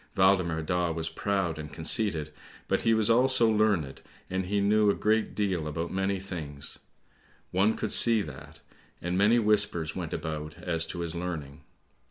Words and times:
Waldemar 0.17 0.63
Daa 0.63 0.91
was 0.91 1.09
proud 1.09 1.59
and 1.59 1.71
conceited, 1.71 2.33
but 2.67 2.81
he 2.81 2.91
was 2.95 3.07
also 3.07 3.47
learned, 3.47 4.01
and 4.31 4.47
he 4.47 4.59
knew 4.59 4.89
a 4.89 4.95
great 4.95 5.35
deal 5.35 5.67
about 5.67 5.93
many 5.93 6.19
things. 6.19 6.79
One 7.51 7.75
could 7.75 7.91
see 7.91 8.23
that, 8.23 8.61
and 8.99 9.15
many 9.15 9.37
whispers 9.37 9.95
went 9.95 10.11
about 10.11 10.55
as 10.57 10.87
to 10.87 11.01
his 11.01 11.13
learning. 11.13 11.61